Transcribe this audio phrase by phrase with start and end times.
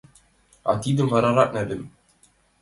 [0.69, 1.81] А тидым варарак нальым.